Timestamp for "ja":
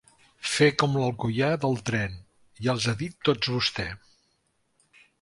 2.69-2.75